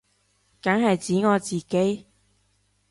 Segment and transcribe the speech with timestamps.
[0.63, 2.07] 梗係指我自己